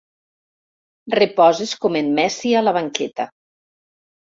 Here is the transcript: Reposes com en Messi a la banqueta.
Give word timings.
Reposes 1.19 1.75
com 1.85 2.01
en 2.03 2.13
Messi 2.19 2.59
a 2.59 2.67
la 2.67 2.77
banqueta. 2.83 3.33